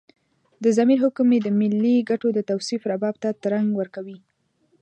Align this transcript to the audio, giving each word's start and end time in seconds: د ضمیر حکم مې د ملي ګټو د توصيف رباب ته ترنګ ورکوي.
د 0.63 0.65
ضمیر 0.77 0.99
حکم 1.03 1.25
مې 1.31 1.39
د 1.43 1.47
ملي 1.59 1.95
ګټو 2.09 2.27
د 2.33 2.39
توصيف 2.49 2.81
رباب 2.91 3.15
ته 3.23 3.29
ترنګ 3.43 3.67
ورکوي. 3.79 4.17